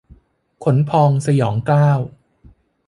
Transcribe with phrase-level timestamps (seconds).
[0.63, 1.89] ขนพองสยองเกล้า